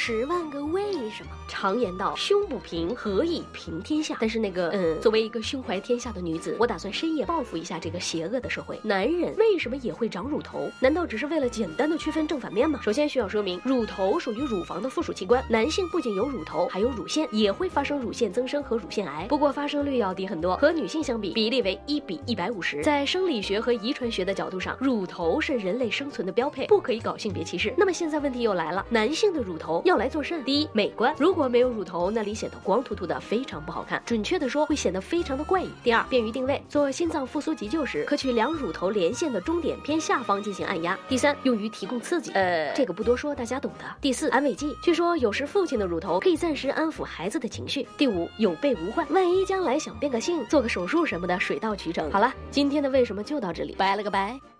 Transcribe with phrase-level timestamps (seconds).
[0.00, 1.30] 十万个为什么？
[1.48, 4.16] 常言道，胸不平，何以平天下？
[4.20, 8.78] 但是那个，嗯，作为一个胸怀天下的女子，我打算深夜报复一下这个邪恶的社会。
[8.84, 10.70] 男人为什么也会长乳头？
[10.78, 12.78] 难道只是为了简单的区分正反面吗？
[12.80, 22.80] 首先需要说明，乳头属于乳房的附属器官，男性不仅有乳头，还有乳腺，也会发生乳腺增生和乳腺癌，不过发生率要低很多，和女性相比，比例为一比一百五十。
[22.84, 27.74] 在生理学和遗传学的角度上，乳头是人类生存的标配，不可以搞性别歧视。
[27.76, 30.44] 那么现在问题又来了，男性的乳头要来做甚？
[30.44, 34.02] 第一，美观，如果没有乳头，那里显得光秃秃的，非常不好看。
[34.04, 35.70] 准确的说，会显得非常的怪异。
[35.82, 40.96] 第二，便于定位，做心脏复苏急救时，可取两乳头连线的中点偏下方进行按压。
[41.08, 42.30] 第三，用于提供刺激。
[42.32, 43.84] 呃，这个不多说，大家懂的。
[43.98, 47.88] 第四，安慰剂，据说有时父亲的乳头可以暂时安抚孩子的情绪。
[47.96, 52.10] 第五，有备无患，万一将来想变个性，做个手术什么的，水到渠成。
[52.10, 54.57] 好了，今天的为什么就到这里，拜了个拜。